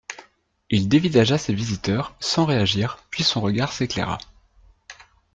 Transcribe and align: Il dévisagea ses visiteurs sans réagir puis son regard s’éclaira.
Il 0.71 0.89
dévisagea 0.89 1.37
ses 1.37 1.53
visiteurs 1.53 2.15
sans 2.19 2.45
réagir 2.45 2.97
puis 3.11 3.21
son 3.21 3.39
regard 3.39 3.71
s’éclaira. 3.71 4.17